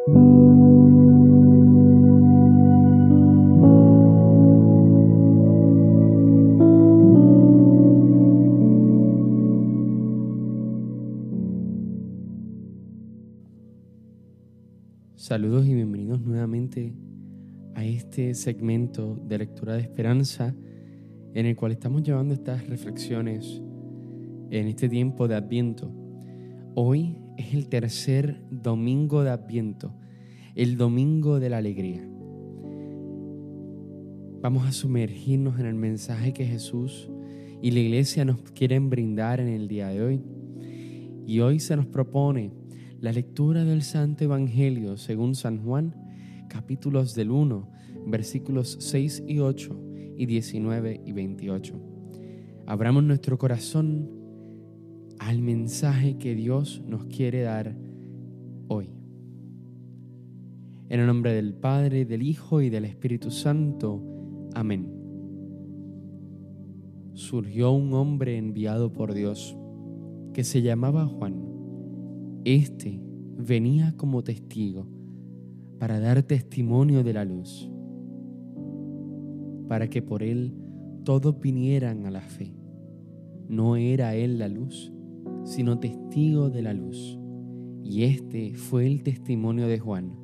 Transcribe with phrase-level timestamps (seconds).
[0.00, 0.16] Saludos
[15.66, 16.94] y bienvenidos nuevamente
[17.74, 20.54] a este segmento de lectura de esperanza
[21.34, 23.60] en el cual estamos llevando estas reflexiones
[24.50, 25.92] en este tiempo de Adviento.
[26.74, 29.94] Hoy es el tercer domingo de Adviento,
[30.54, 32.06] el domingo de la alegría.
[34.42, 37.10] Vamos a sumergirnos en el mensaje que Jesús
[37.62, 40.22] y la iglesia nos quieren brindar en el día de hoy.
[41.26, 42.52] Y hoy se nos propone
[43.00, 45.94] la lectura del Santo Evangelio según San Juan,
[46.50, 47.70] capítulos del 1,
[48.06, 49.82] versículos 6 y 8
[50.18, 51.80] y 19 y 28.
[52.66, 54.19] Abramos nuestro corazón
[55.20, 57.76] al mensaje que Dios nos quiere dar
[58.68, 58.90] hoy.
[60.88, 64.02] En el nombre del Padre, del Hijo y del Espíritu Santo.
[64.54, 64.92] Amén.
[67.12, 69.56] Surgió un hombre enviado por Dios
[70.32, 71.50] que se llamaba Juan
[72.44, 73.02] este
[73.36, 74.86] venía como testigo
[75.78, 77.70] para dar testimonio de la luz,
[79.68, 80.54] para que por él
[81.04, 82.54] todos vinieran a la fe.
[83.48, 84.90] No era él la luz,
[85.44, 87.18] sino testigo de la luz.
[87.82, 90.14] Y este fue el testimonio de Juan,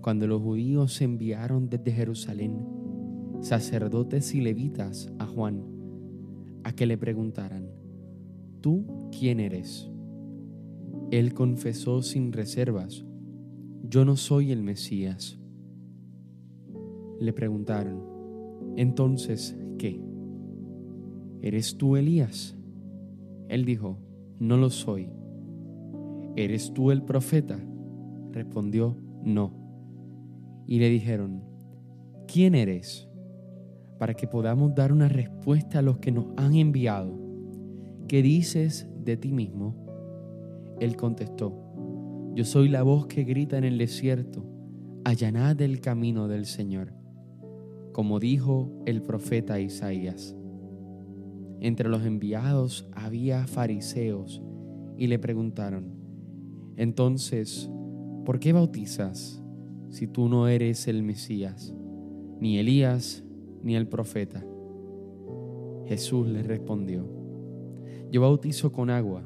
[0.00, 2.76] cuando los judíos enviaron desde Jerusalén
[3.40, 5.62] sacerdotes y levitas a Juan,
[6.64, 7.70] a que le preguntaran,
[8.60, 9.90] ¿tú quién eres?
[11.10, 13.04] Él confesó sin reservas,
[13.88, 15.38] yo no soy el Mesías.
[17.20, 18.02] Le preguntaron,
[18.76, 20.00] entonces, ¿qué?
[21.40, 22.56] ¿Eres tú Elías?
[23.48, 23.98] Él dijo,
[24.38, 25.08] no lo soy.
[26.36, 27.58] ¿Eres tú el profeta?
[28.32, 29.52] Respondió, no.
[30.66, 31.42] Y le dijeron,
[32.26, 33.08] ¿quién eres?
[33.98, 37.18] Para que podamos dar una respuesta a los que nos han enviado.
[38.08, 39.74] ¿Qué dices de ti mismo?
[40.80, 41.54] Él contestó,
[42.34, 44.44] yo soy la voz que grita en el desierto,
[45.04, 46.92] allanad el camino del Señor,
[47.92, 50.35] como dijo el profeta Isaías.
[51.60, 54.42] Entre los enviados había fariseos
[54.96, 55.94] y le preguntaron,
[56.76, 57.70] entonces,
[58.24, 59.42] ¿por qué bautizas
[59.88, 61.74] si tú no eres el Mesías,
[62.40, 63.24] ni Elías,
[63.62, 64.44] ni el profeta?
[65.86, 67.08] Jesús le respondió,
[68.10, 69.22] yo bautizo con agua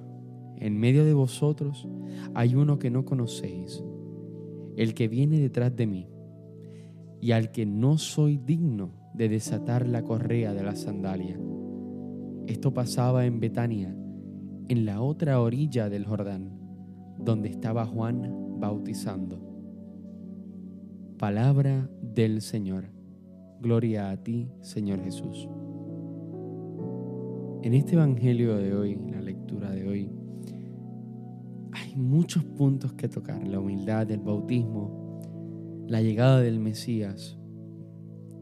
[0.61, 1.89] en medio de vosotros
[2.35, 3.83] hay uno que no conocéis,
[4.77, 6.07] el que viene detrás de mí,
[7.19, 11.41] y al que no soy digno de desatar la correa de la sandalia.
[12.51, 13.95] Esto pasaba en Betania,
[14.67, 16.51] en la otra orilla del Jordán,
[17.17, 19.39] donde estaba Juan bautizando.
[21.17, 22.87] Palabra del Señor.
[23.61, 25.49] Gloria a ti, Señor Jesús.
[27.63, 30.11] En este Evangelio de hoy, en la lectura de hoy,
[31.71, 37.39] hay muchos puntos que tocar, la humildad, el bautismo, la llegada del Mesías.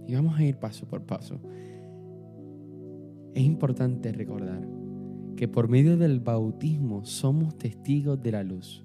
[0.07, 1.43] Y vamos a ir paso por paso.
[3.39, 4.69] Es importante recordar
[5.37, 8.85] que por medio del bautismo somos testigos de la luz,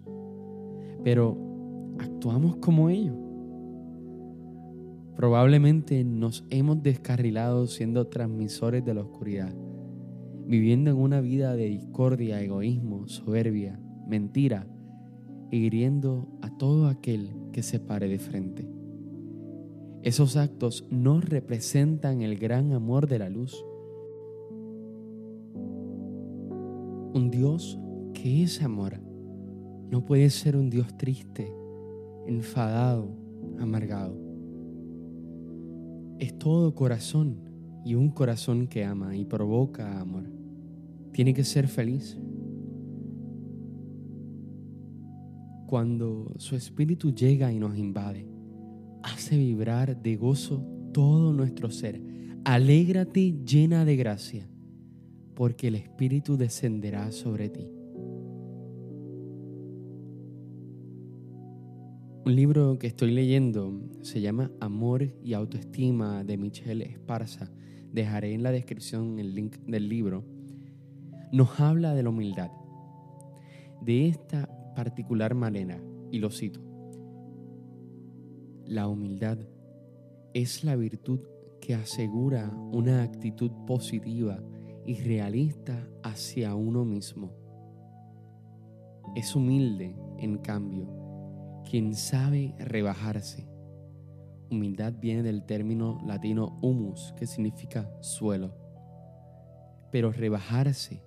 [1.04, 1.36] pero
[1.98, 3.18] actuamos como ellos.
[5.16, 9.52] Probablemente nos hemos descarrilado siendo transmisores de la oscuridad,
[10.46, 14.68] viviendo en una vida de discordia, egoísmo, soberbia, mentira
[15.50, 18.70] hiriendo a todo aquel que se pare de frente.
[20.04, 23.66] Esos actos no representan el gran amor de la luz.
[27.14, 27.80] Un Dios
[28.14, 29.00] que es amor
[29.92, 31.48] no puede ser un Dios triste,
[32.26, 33.16] enfadado,
[33.60, 34.18] amargado.
[36.18, 37.38] Es todo corazón
[37.86, 40.24] y un corazón que ama y provoca amor.
[41.12, 42.18] Tiene que ser feliz,
[45.74, 48.28] cuando su espíritu llega y nos invade,
[49.02, 50.64] hace vibrar de gozo
[50.94, 52.02] todo nuestro ser.
[52.46, 54.48] Alégrate llena de gracia,
[55.36, 57.72] porque el Espíritu descenderá sobre ti.
[62.26, 67.52] Un libro que estoy leyendo se llama Amor y Autoestima de Michelle Esparza.
[67.92, 70.24] Dejaré en la descripción el link del libro.
[71.32, 72.52] Nos habla de la humildad,
[73.82, 76.62] de esta particular manera, y lo cito,
[78.66, 79.38] la humildad
[80.34, 81.20] es la virtud
[81.60, 84.42] que asegura una actitud positiva
[84.86, 87.32] y realista hacia uno mismo.
[89.16, 90.88] Es humilde, en cambio,
[91.70, 93.48] quien sabe rebajarse.
[94.50, 98.56] Humildad viene del término latino humus, que significa suelo.
[99.92, 101.04] Pero rebajarse,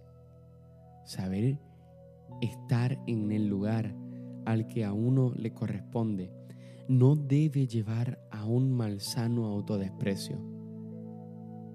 [1.05, 1.58] saber
[2.40, 3.94] estar en el lugar
[4.44, 6.32] al que a uno le corresponde,
[6.88, 10.38] no debe llevar a un malsano autodesprecio.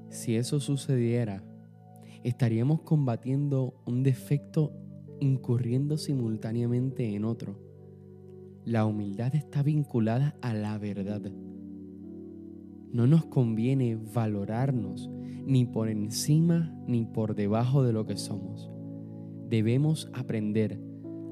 [0.09, 1.44] Si eso sucediera,
[2.24, 4.74] estaríamos combatiendo un defecto
[5.20, 7.60] incurriendo simultáneamente en otro.
[8.66, 11.22] La humildad está vinculada a la verdad.
[12.92, 15.10] No nos conviene valorarnos
[15.46, 18.70] ni por encima ni por debajo de lo que somos.
[19.50, 20.80] Debemos aprender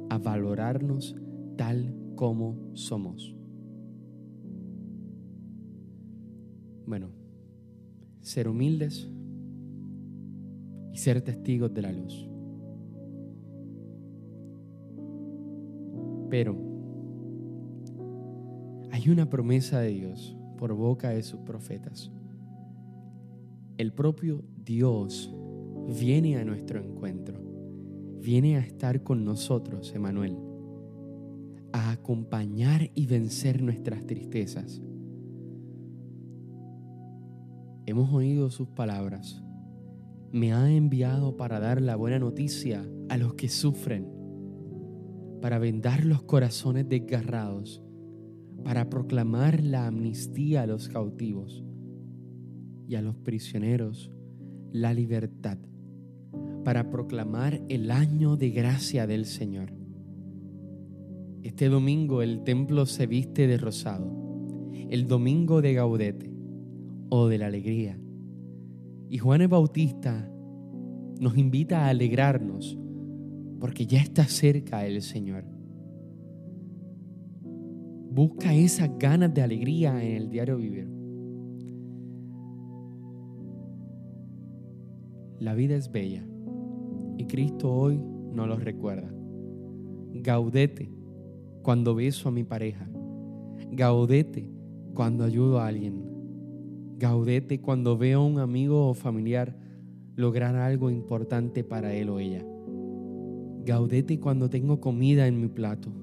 [0.10, 1.16] a valorarnos
[1.58, 3.36] tal como somos.
[6.86, 7.12] Bueno,
[8.22, 9.12] ser humildes
[10.92, 12.30] y ser testigos de la luz.
[16.30, 16.56] Pero
[18.92, 22.12] hay una promesa de Dios por boca de sus profetas.
[23.78, 25.34] El propio Dios
[25.88, 27.40] viene a nuestro encuentro,
[28.22, 30.38] viene a estar con nosotros, Emanuel,
[31.72, 34.82] a acompañar y vencer nuestras tristezas.
[37.86, 39.42] Hemos oído sus palabras.
[40.32, 44.08] Me ha enviado para dar la buena noticia a los que sufren,
[45.42, 47.82] para vendar los corazones desgarrados
[48.64, 51.64] para proclamar la amnistía a los cautivos
[52.88, 54.12] y a los prisioneros
[54.72, 55.58] la libertad,
[56.64, 59.74] para proclamar el año de gracia del Señor.
[61.42, 64.12] Este domingo el templo se viste de rosado,
[64.90, 66.32] el domingo de Gaudete
[67.10, 68.00] o de la alegría.
[69.10, 70.30] Y Juan el Bautista
[71.20, 72.78] nos invita a alegrarnos
[73.60, 75.44] porque ya está cerca el Señor.
[78.12, 80.88] Busca esas ganas de alegría en el diario vivir.
[85.40, 86.24] La vida es bella
[87.18, 88.00] y Cristo hoy
[88.34, 89.12] nos lo recuerda.
[90.14, 90.92] Gaudete
[91.64, 92.88] cuando beso a mi pareja.
[93.72, 94.50] Gaudete
[94.94, 95.99] cuando ayudo a alguien.
[97.00, 99.56] Gaudete cuando veo a un amigo o familiar
[100.18, 102.46] lograr algo importante para él o ella.
[103.64, 105.94] Gaudete cuando tengo comida en mi plato.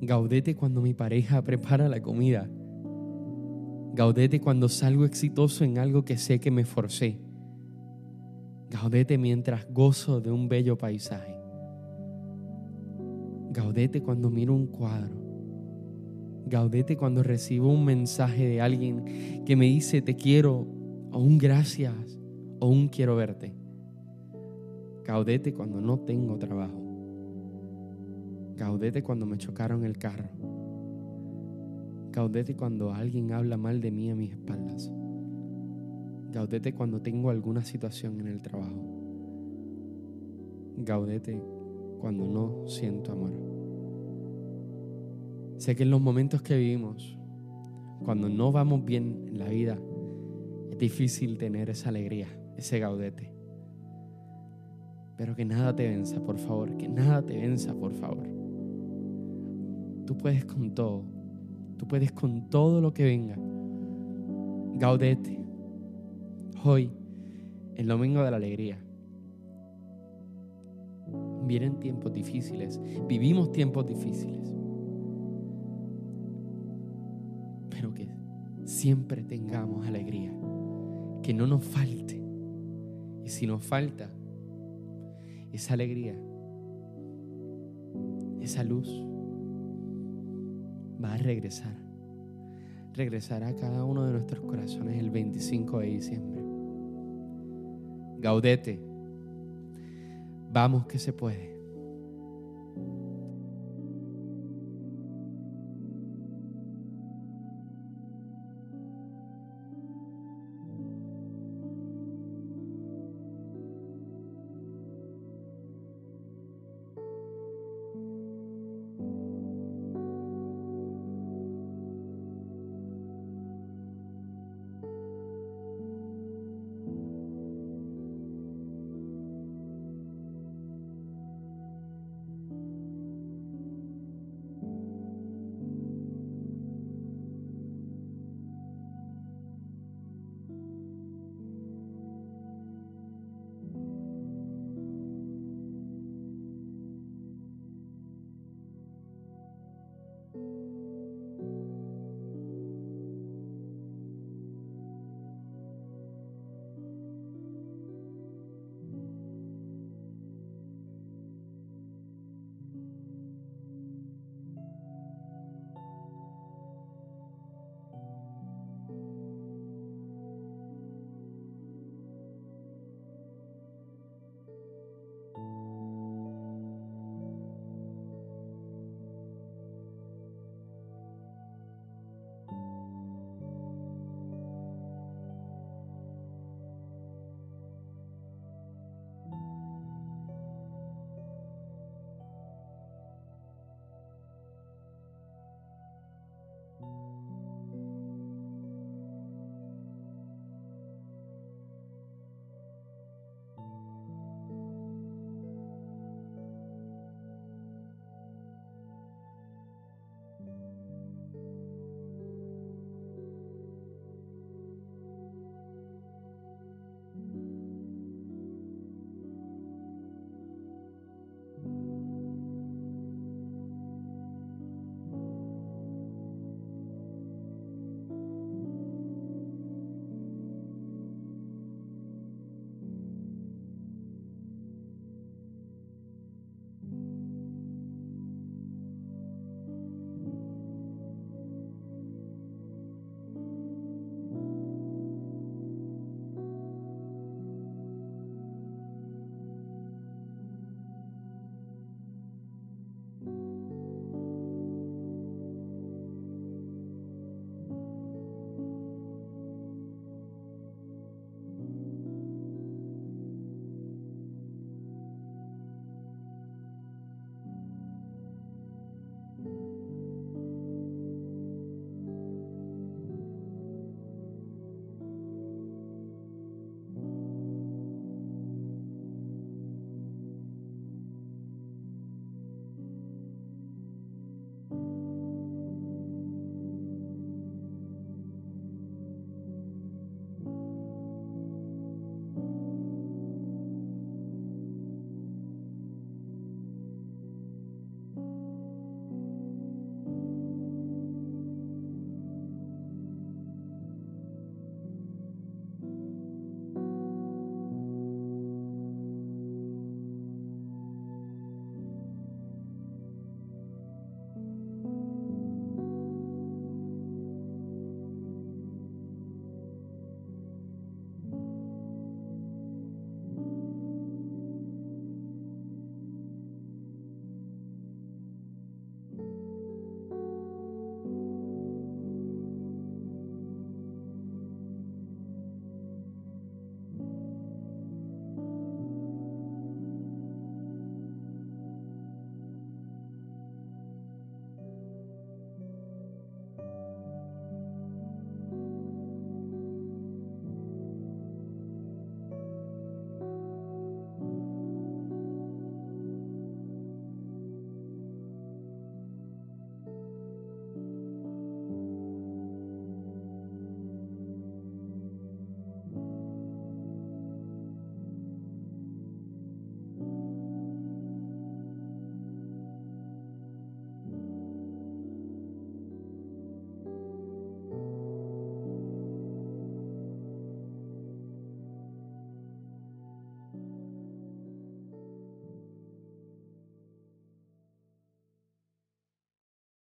[0.00, 2.48] Gaudete cuando mi pareja prepara la comida.
[3.92, 7.18] Gaudete cuando salgo exitoso en algo que sé que me forcé.
[8.70, 11.36] Gaudete mientras gozo de un bello paisaje.
[13.50, 15.23] Gaudete cuando miro un cuadro.
[16.54, 20.68] Gaudete cuando recibo un mensaje de alguien que me dice te quiero
[21.10, 22.16] o un gracias
[22.60, 23.56] o un quiero verte.
[25.04, 26.80] Gaudete cuando no tengo trabajo.
[28.54, 30.28] Gaudete cuando me chocaron el carro.
[32.12, 34.92] Gaudete cuando alguien habla mal de mí a mis espaldas.
[36.30, 38.80] Gaudete cuando tengo alguna situación en el trabajo.
[40.76, 41.42] Gaudete
[41.98, 43.53] cuando no siento amor.
[45.58, 47.18] Sé que en los momentos que vivimos,
[48.04, 49.78] cuando no vamos bien en la vida,
[50.70, 53.32] es difícil tener esa alegría, ese gaudete.
[55.16, 58.28] Pero que nada te venza, por favor, que nada te venza, por favor.
[60.06, 61.04] Tú puedes con todo.
[61.76, 63.36] Tú puedes con todo lo que venga.
[64.74, 65.40] Gaudete.
[66.64, 66.90] Hoy,
[67.76, 68.78] el domingo de la alegría.
[71.46, 72.80] Vienen tiempos difíciles.
[73.06, 74.63] Vivimos tiempos difíciles.
[78.84, 80.30] Siempre tengamos alegría.
[81.22, 82.22] Que no nos falte.
[83.24, 84.10] Y si nos falta
[85.52, 86.14] esa alegría,
[88.42, 88.86] esa luz,
[91.02, 91.74] va a regresar.
[92.92, 96.42] Regresará a cada uno de nuestros corazones el 25 de diciembre.
[98.18, 98.78] Gaudete,
[100.52, 101.53] vamos que se puede.